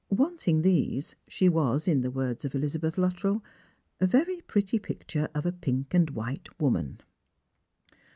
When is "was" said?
1.47-1.87